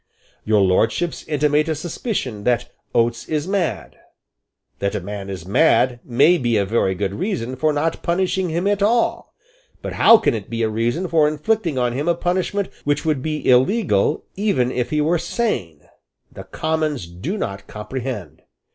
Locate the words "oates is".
2.95-3.47